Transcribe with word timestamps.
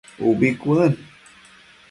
Ubi 0.29 0.49
cuën 0.61 0.93